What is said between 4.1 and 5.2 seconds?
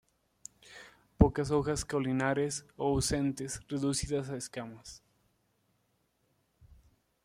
a escamas.